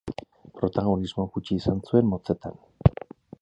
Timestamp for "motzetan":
2.15-2.59